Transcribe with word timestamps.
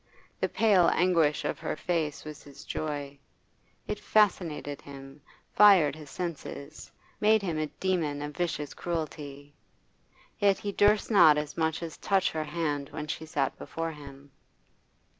The 0.39 0.49
pale 0.49 0.87
anguish 0.91 1.45
of 1.45 1.59
her 1.59 1.75
face 1.75 2.25
was 2.25 2.41
his 2.41 2.65
joy; 2.65 3.19
it 3.85 3.99
fascinated 3.99 4.81
him, 4.81 5.21
fired 5.53 5.95
his 5.95 6.09
senses, 6.09 6.91
made 7.19 7.43
him 7.43 7.59
a 7.59 7.67
demon 7.67 8.23
of 8.23 8.35
vicious 8.35 8.73
cruelty. 8.73 9.53
Yet 10.39 10.57
he 10.57 10.71
durst 10.71 11.11
not 11.11 11.37
as 11.37 11.55
much 11.55 11.83
as 11.83 11.97
touch 11.97 12.31
her 12.31 12.45
hand 12.45 12.89
when 12.89 13.05
she 13.05 13.27
sat 13.27 13.55
before 13.59 13.91
him. 13.91 14.31